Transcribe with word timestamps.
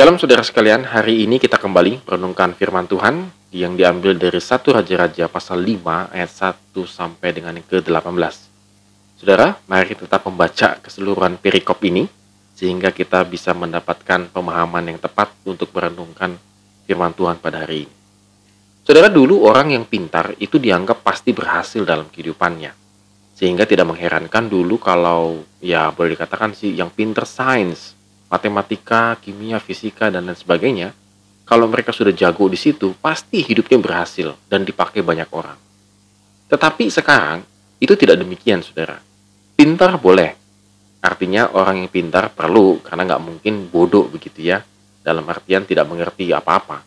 Shalom 0.00 0.16
saudara 0.16 0.40
sekalian, 0.40 0.88
hari 0.88 1.28
ini 1.28 1.36
kita 1.36 1.60
kembali 1.60 2.08
merenungkan 2.08 2.56
firman 2.56 2.88
Tuhan 2.88 3.28
yang 3.52 3.76
diambil 3.76 4.16
dari 4.16 4.40
satu 4.40 4.72
Raja-Raja 4.72 5.28
pasal 5.28 5.60
5 5.60 6.16
ayat 6.16 6.56
1 6.72 6.72
sampai 6.88 7.36
dengan 7.36 7.60
yang 7.60 7.68
ke-18. 7.68 8.32
Saudara, 9.20 9.60
mari 9.68 9.92
tetap 9.92 10.24
membaca 10.24 10.80
keseluruhan 10.80 11.36
perikop 11.36 11.84
ini 11.84 12.08
sehingga 12.56 12.96
kita 12.96 13.28
bisa 13.28 13.52
mendapatkan 13.52 14.32
pemahaman 14.32 14.88
yang 14.88 14.96
tepat 14.96 15.36
untuk 15.44 15.68
merenungkan 15.76 16.40
firman 16.88 17.12
Tuhan 17.12 17.36
pada 17.36 17.68
hari 17.68 17.84
ini. 17.84 17.94
Saudara, 18.80 19.12
dulu 19.12 19.44
orang 19.44 19.76
yang 19.76 19.84
pintar 19.84 20.32
itu 20.40 20.56
dianggap 20.56 21.04
pasti 21.04 21.36
berhasil 21.36 21.84
dalam 21.84 22.08
kehidupannya. 22.08 22.72
Sehingga 23.36 23.68
tidak 23.68 23.92
mengherankan 23.92 24.48
dulu 24.48 24.80
kalau 24.80 25.44
ya 25.60 25.92
boleh 25.92 26.16
dikatakan 26.16 26.56
sih 26.56 26.72
yang 26.72 26.88
pintar 26.88 27.28
sains, 27.28 27.99
matematika, 28.30 29.18
kimia, 29.18 29.58
fisika, 29.58 30.08
dan 30.08 30.30
lain 30.30 30.38
sebagainya, 30.38 30.94
kalau 31.42 31.66
mereka 31.66 31.90
sudah 31.90 32.14
jago 32.14 32.46
di 32.46 32.54
situ, 32.54 32.94
pasti 33.02 33.42
hidupnya 33.42 33.82
berhasil 33.82 34.38
dan 34.46 34.62
dipakai 34.62 35.02
banyak 35.02 35.26
orang. 35.34 35.58
Tetapi 36.46 36.86
sekarang, 36.94 37.42
itu 37.82 37.98
tidak 37.98 38.22
demikian, 38.22 38.62
saudara. 38.62 39.02
Pintar 39.58 39.98
boleh. 39.98 40.38
Artinya 41.02 41.50
orang 41.50 41.82
yang 41.82 41.90
pintar 41.90 42.30
perlu, 42.30 42.78
karena 42.86 43.02
nggak 43.10 43.22
mungkin 43.26 43.66
bodoh 43.66 44.06
begitu 44.06 44.46
ya, 44.46 44.62
dalam 45.02 45.26
artian 45.26 45.66
tidak 45.66 45.90
mengerti 45.90 46.30
apa-apa. 46.30 46.86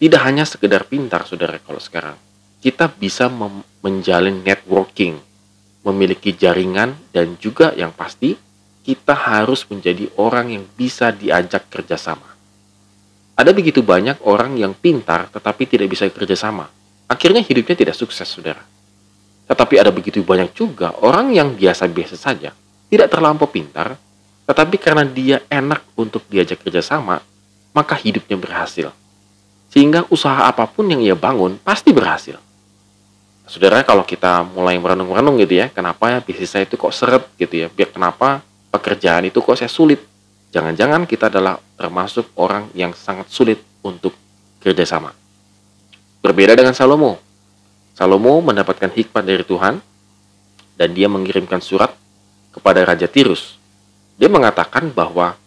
Tidak 0.00 0.20
hanya 0.24 0.48
sekedar 0.48 0.88
pintar, 0.88 1.28
saudara, 1.28 1.60
kalau 1.60 1.82
sekarang. 1.82 2.16
Kita 2.64 2.88
bisa 2.88 3.28
menjalin 3.84 4.40
networking, 4.40 5.20
memiliki 5.84 6.32
jaringan, 6.32 6.96
dan 7.12 7.36
juga 7.36 7.76
yang 7.76 7.92
pasti 7.92 8.40
kita 8.84 9.16
harus 9.16 9.64
menjadi 9.64 10.12
orang 10.20 10.52
yang 10.52 10.64
bisa 10.76 11.08
diajak 11.08 11.72
kerjasama. 11.72 12.36
Ada 13.34 13.50
begitu 13.56 13.80
banyak 13.80 14.20
orang 14.28 14.60
yang 14.60 14.76
pintar 14.76 15.32
tetapi 15.32 15.64
tidak 15.64 15.88
bisa 15.90 16.04
kerjasama. 16.12 16.68
Akhirnya 17.08 17.40
hidupnya 17.40 17.74
tidak 17.74 17.96
sukses, 17.96 18.28
saudara. 18.28 18.60
Tetapi 19.48 19.80
ada 19.80 19.88
begitu 19.88 20.20
banyak 20.20 20.52
juga 20.52 20.92
orang 21.00 21.32
yang 21.32 21.56
biasa-biasa 21.56 22.16
saja, 22.16 22.52
tidak 22.88 23.08
terlampau 23.12 23.48
pintar, 23.48 23.96
tetapi 24.44 24.76
karena 24.76 25.04
dia 25.04 25.40
enak 25.48 25.84
untuk 25.96 26.24
diajak 26.28 26.60
kerjasama, 26.64 27.20
maka 27.72 27.96
hidupnya 27.96 28.36
berhasil. 28.36 28.92
Sehingga 29.68 30.06
usaha 30.08 30.48
apa 30.48 30.64
pun 30.68 30.88
yang 30.88 31.00
ia 31.00 31.16
bangun 31.16 31.60
pasti 31.60 31.92
berhasil. 31.92 32.40
Saudara, 33.44 33.84
kalau 33.84 34.06
kita 34.08 34.40
mulai 34.56 34.80
merenung-renung 34.80 35.36
gitu 35.36 35.60
ya, 35.60 35.68
kenapa 35.68 36.08
ya 36.08 36.18
bisnis 36.24 36.48
saya 36.48 36.64
itu 36.64 36.80
kok 36.80 36.94
seret 36.96 37.28
gitu 37.36 37.64
ya, 37.64 37.68
biar 37.68 37.92
kenapa 37.92 38.40
pekerjaan 38.74 39.30
itu 39.30 39.38
kok 39.38 39.54
saya 39.54 39.70
sulit. 39.70 40.02
Jangan-jangan 40.50 41.06
kita 41.06 41.30
adalah 41.30 41.62
termasuk 41.78 42.34
orang 42.34 42.66
yang 42.74 42.90
sangat 42.90 43.30
sulit 43.30 43.62
untuk 43.86 44.10
kerjasama. 44.58 45.14
Berbeda 46.18 46.58
dengan 46.58 46.74
Salomo. 46.74 47.22
Salomo 47.94 48.42
mendapatkan 48.42 48.90
hikmat 48.90 49.22
dari 49.22 49.46
Tuhan 49.46 49.78
dan 50.74 50.88
dia 50.90 51.06
mengirimkan 51.06 51.62
surat 51.62 51.94
kepada 52.50 52.82
Raja 52.82 53.06
Tirus. 53.06 53.58
Dia 54.18 54.26
mengatakan 54.26 54.90
bahwa 54.90 55.38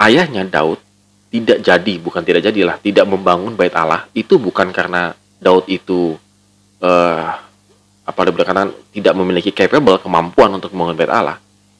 ayahnya 0.00 0.44
Daud 0.44 0.80
tidak 1.28 1.60
jadi, 1.60 1.94
bukan 2.00 2.24
tidak 2.24 2.48
jadilah, 2.48 2.76
tidak 2.80 3.04
membangun 3.04 3.52
bait 3.52 3.72
Allah 3.76 4.08
itu 4.16 4.40
bukan 4.40 4.72
karena 4.72 5.12
Daud 5.36 5.68
itu 5.68 6.16
uh, 6.80 7.24
apa 8.08 8.20
tidak 8.88 9.12
memiliki 9.12 9.52
capable 9.52 10.00
kemampuan 10.00 10.56
untuk 10.56 10.72
membangun 10.72 10.96
bait 10.96 11.12
Allah, 11.12 11.36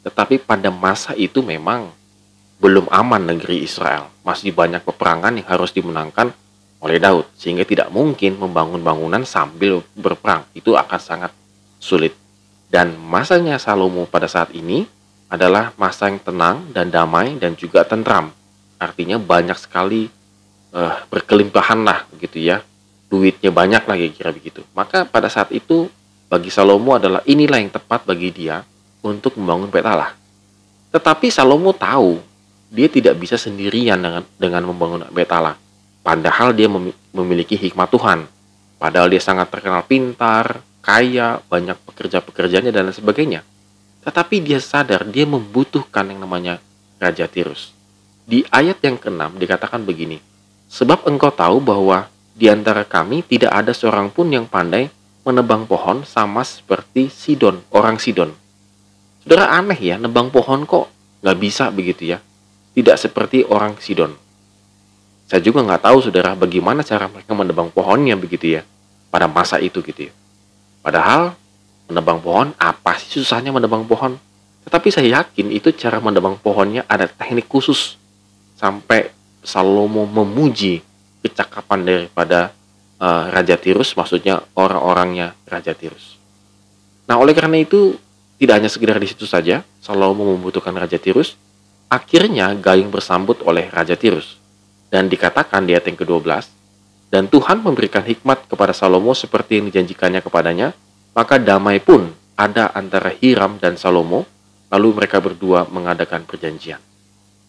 tetapi 0.08 0.40
pada 0.40 0.72
masa 0.72 1.12
itu 1.12 1.44
memang 1.44 1.92
belum 2.56 2.88
aman 2.88 3.28
negeri 3.28 3.60
Israel. 3.60 4.08
Masih 4.24 4.56
banyak 4.56 4.80
peperangan 4.80 5.36
yang 5.36 5.44
harus 5.44 5.68
dimenangkan 5.76 6.32
oleh 6.80 6.96
Daud. 6.96 7.28
Sehingga 7.36 7.68
tidak 7.68 7.92
mungkin 7.92 8.40
membangun 8.40 8.80
bangunan 8.80 9.20
sambil 9.28 9.84
berperang. 9.92 10.48
Itu 10.56 10.80
akan 10.80 10.96
sangat 10.96 11.32
sulit. 11.76 12.16
Dan 12.72 12.96
masanya 12.96 13.60
Salomo 13.60 14.08
pada 14.08 14.24
saat 14.24 14.48
ini 14.56 14.88
adalah 15.28 15.76
masa 15.76 16.08
yang 16.08 16.24
tenang 16.24 16.72
dan 16.72 16.88
damai 16.88 17.36
dan 17.36 17.52
juga 17.52 17.84
tentram. 17.84 18.32
Artinya 18.80 19.20
banyak 19.20 19.60
sekali 19.60 20.08
uh, 20.72 21.04
berkelimpahan 21.12 21.84
lah 21.84 22.08
gitu 22.16 22.40
ya. 22.40 22.64
Duitnya 23.12 23.52
banyak 23.52 23.84
lagi 23.84 24.08
kira 24.16 24.32
begitu. 24.32 24.64
Maka 24.72 25.04
pada 25.04 25.28
saat 25.28 25.52
itu 25.52 25.92
bagi 26.32 26.48
Salomo 26.48 26.96
adalah 26.96 27.20
inilah 27.28 27.60
yang 27.60 27.72
tepat 27.72 28.08
bagi 28.08 28.32
dia 28.32 28.64
untuk 29.02 29.38
membangun 29.38 29.70
Allah. 29.84 30.14
Tetapi 30.90 31.28
Salomo 31.28 31.76
tahu 31.76 32.18
dia 32.68 32.88
tidak 32.88 33.16
bisa 33.16 33.36
sendirian 33.40 33.96
dengan 34.00 34.22
dengan 34.36 34.62
membangun 34.68 35.04
Allah. 35.08 35.56
Padahal 36.02 36.56
dia 36.56 36.68
memiliki 37.12 37.56
hikmat 37.56 37.92
Tuhan. 37.92 38.24
Padahal 38.78 39.10
dia 39.10 39.18
sangat 39.18 39.50
terkenal 39.50 39.82
pintar, 39.84 40.62
kaya, 40.80 41.42
banyak 41.50 41.74
pekerja-pekerjaannya 41.84 42.70
dan 42.70 42.88
lain 42.88 42.96
sebagainya. 42.96 43.40
Tetapi 44.06 44.38
dia 44.40 44.62
sadar 44.62 45.02
dia 45.04 45.26
membutuhkan 45.26 46.06
yang 46.06 46.22
namanya 46.22 46.62
Raja 47.02 47.26
Tirus. 47.26 47.74
Di 48.24 48.46
ayat 48.54 48.78
yang 48.86 48.96
keenam 48.96 49.36
dikatakan 49.36 49.82
begini, 49.82 50.22
Sebab 50.68 51.08
engkau 51.08 51.32
tahu 51.32 51.64
bahwa 51.64 52.12
di 52.36 52.46
antara 52.46 52.84
kami 52.84 53.24
tidak 53.24 53.50
ada 53.56 53.72
seorang 53.72 54.12
pun 54.12 54.28
yang 54.28 54.44
pandai 54.44 54.92
menebang 55.24 55.64
pohon 55.64 56.04
sama 56.04 56.44
seperti 56.44 57.08
Sidon, 57.08 57.64
orang 57.72 57.96
Sidon 57.96 58.36
Saudara 59.28 59.60
aneh 59.60 59.76
ya, 59.76 60.00
nebang 60.00 60.32
pohon 60.32 60.64
kok 60.64 60.88
nggak 61.20 61.36
bisa 61.36 61.68
begitu 61.68 62.16
ya. 62.16 62.24
Tidak 62.72 62.96
seperti 62.96 63.44
orang 63.44 63.76
Sidon. 63.76 64.16
Saya 65.28 65.44
juga 65.44 65.60
nggak 65.68 65.84
tahu 65.84 66.00
saudara 66.00 66.32
bagaimana 66.32 66.80
cara 66.80 67.12
mereka 67.12 67.36
menebang 67.36 67.68
pohonnya 67.68 68.16
begitu 68.16 68.56
ya. 68.56 68.64
Pada 69.12 69.28
masa 69.28 69.60
itu 69.60 69.84
gitu 69.84 70.08
ya. 70.08 70.12
Padahal 70.80 71.36
menebang 71.92 72.24
pohon, 72.24 72.56
apa 72.56 72.96
sih 72.96 73.20
susahnya 73.20 73.52
menebang 73.52 73.84
pohon? 73.84 74.16
Tetapi 74.64 74.88
saya 74.88 75.20
yakin 75.20 75.52
itu 75.52 75.76
cara 75.76 76.00
menebang 76.00 76.40
pohonnya 76.40 76.88
ada 76.88 77.04
teknik 77.04 77.52
khusus. 77.52 78.00
Sampai 78.56 79.12
Salomo 79.44 80.08
memuji 80.08 80.80
kecakapan 81.20 81.84
daripada 81.84 82.56
uh, 82.96 83.28
Raja 83.28 83.60
Tirus, 83.60 83.92
maksudnya 83.92 84.40
orang-orangnya 84.56 85.36
Raja 85.44 85.76
Tirus. 85.76 86.16
Nah, 87.04 87.20
oleh 87.20 87.36
karena 87.36 87.60
itu 87.60 88.07
tidak 88.38 88.54
hanya 88.62 88.70
sekedar 88.70 89.02
di 89.02 89.10
situ 89.10 89.26
saja, 89.26 89.66
Salomo 89.82 90.22
membutuhkan 90.22 90.70
Raja 90.70 90.94
Tirus. 90.94 91.34
Akhirnya 91.90 92.54
Gayung 92.54 92.94
bersambut 92.94 93.42
oleh 93.42 93.66
Raja 93.66 93.98
Tirus. 93.98 94.38
Dan 94.88 95.10
dikatakan 95.10 95.66
di 95.66 95.74
ayat 95.74 95.90
yang 95.90 95.98
ke-12, 95.98 96.46
dan 97.10 97.26
Tuhan 97.26 97.60
memberikan 97.64 98.06
hikmat 98.06 98.46
kepada 98.46 98.70
Salomo 98.70 99.10
seperti 99.16 99.58
yang 99.58 99.66
dijanjikannya 99.72 100.22
kepadanya, 100.22 100.70
maka 101.18 101.40
damai 101.40 101.82
pun 101.82 102.14
ada 102.38 102.70
antara 102.70 103.10
Hiram 103.10 103.58
dan 103.58 103.74
Salomo, 103.74 104.22
lalu 104.70 105.02
mereka 105.02 105.18
berdua 105.18 105.66
mengadakan 105.66 106.22
perjanjian. 106.22 106.78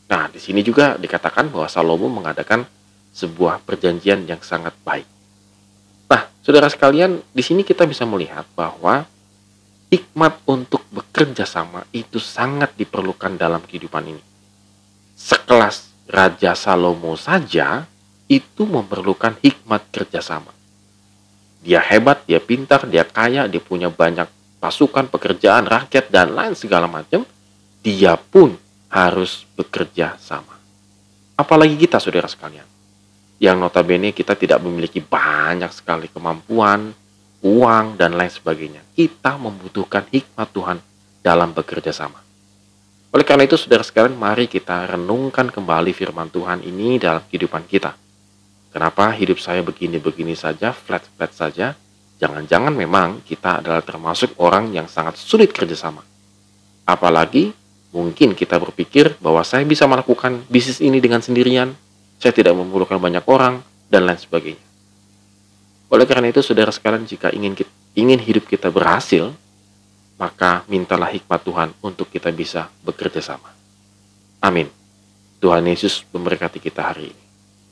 Nah, 0.10 0.26
di 0.26 0.42
sini 0.42 0.66
juga 0.66 0.98
dikatakan 0.98 1.54
bahwa 1.54 1.70
Salomo 1.70 2.10
mengadakan 2.10 2.66
sebuah 3.14 3.62
perjanjian 3.62 4.26
yang 4.26 4.42
sangat 4.42 4.74
baik. 4.82 5.06
Nah, 6.10 6.26
saudara 6.42 6.66
sekalian, 6.66 7.22
di 7.30 7.44
sini 7.46 7.62
kita 7.62 7.86
bisa 7.86 8.10
melihat 8.10 8.50
bahwa 8.58 9.06
hikmat 9.90 10.46
untuk 10.46 10.86
bekerja 10.94 11.44
sama 11.50 11.84
itu 11.90 12.22
sangat 12.22 12.78
diperlukan 12.78 13.36
dalam 13.36 13.62
kehidupan 13.66 14.06
ini. 14.14 14.24
Sekelas 15.18 15.90
Raja 16.10 16.54
Salomo 16.54 17.18
saja 17.18 17.86
itu 18.30 18.64
memerlukan 18.66 19.36
hikmat 19.42 19.90
kerjasama. 19.90 20.54
Dia 21.60 21.82
hebat, 21.84 22.24
dia 22.24 22.40
pintar, 22.40 22.88
dia 22.88 23.04
kaya, 23.04 23.50
dia 23.50 23.60
punya 23.60 23.92
banyak 23.92 24.30
pasukan, 24.64 25.12
pekerjaan, 25.12 25.68
rakyat, 25.68 26.08
dan 26.08 26.32
lain 26.32 26.56
segala 26.56 26.88
macam. 26.88 27.28
Dia 27.84 28.16
pun 28.16 28.56
harus 28.88 29.44
bekerja 29.60 30.16
sama. 30.22 30.56
Apalagi 31.36 31.76
kita, 31.76 32.00
saudara 32.00 32.32
sekalian. 32.32 32.64
Yang 33.40 33.58
notabene 33.60 34.12
kita 34.16 34.36
tidak 34.36 34.60
memiliki 34.64 35.04
banyak 35.04 35.72
sekali 35.72 36.08
kemampuan, 36.12 36.92
uang, 37.44 37.96
dan 37.96 38.16
lain 38.16 38.32
sebagainya. 38.32 38.84
Kita 38.96 39.40
membutuhkan 39.40 40.08
hikmat 40.12 40.48
Tuhan 40.52 40.78
dalam 41.24 41.56
bekerja 41.56 41.92
sama. 41.96 42.20
Oleh 43.10 43.26
karena 43.26 43.48
itu, 43.50 43.58
saudara 43.58 43.82
sekalian, 43.82 44.14
mari 44.14 44.46
kita 44.46 44.86
renungkan 44.86 45.50
kembali 45.50 45.92
firman 45.98 46.30
Tuhan 46.30 46.62
ini 46.62 47.02
dalam 47.02 47.26
kehidupan 47.26 47.66
kita. 47.66 47.98
Kenapa 48.70 49.10
hidup 49.18 49.42
saya 49.42 49.66
begini-begini 49.66 50.38
saja, 50.38 50.70
flat-flat 50.70 51.34
saja? 51.34 51.74
Jangan-jangan 52.22 52.70
memang 52.70 53.26
kita 53.26 53.66
adalah 53.66 53.82
termasuk 53.82 54.38
orang 54.38 54.70
yang 54.70 54.86
sangat 54.86 55.18
sulit 55.18 55.50
kerjasama. 55.50 56.06
Apalagi 56.86 57.50
mungkin 57.90 58.38
kita 58.38 58.62
berpikir 58.62 59.18
bahwa 59.18 59.42
saya 59.42 59.66
bisa 59.66 59.90
melakukan 59.90 60.46
bisnis 60.46 60.78
ini 60.78 61.02
dengan 61.02 61.26
sendirian, 61.26 61.74
saya 62.22 62.30
tidak 62.30 62.54
memerlukan 62.54 63.02
banyak 63.02 63.26
orang, 63.26 63.66
dan 63.90 64.06
lain 64.06 64.22
sebagainya. 64.22 64.69
Oleh 65.90 66.06
karena 66.06 66.30
itu, 66.30 66.46
saudara 66.46 66.70
sekalian, 66.70 67.06
jika 67.06 67.34
ingin 67.34 67.58
ingin 67.98 68.20
hidup 68.22 68.46
kita 68.46 68.70
berhasil, 68.70 69.34
maka 70.22 70.62
mintalah 70.70 71.10
hikmat 71.10 71.42
Tuhan 71.42 71.70
untuk 71.82 72.12
kita 72.14 72.30
bisa 72.30 72.70
bekerja 72.86 73.24
sama. 73.24 73.50
Amin. 74.44 74.70
Tuhan 75.40 75.64
Yesus 75.66 76.04
memberkati 76.12 76.60
kita 76.60 76.94
hari 76.94 77.10
ini. 77.10 77.29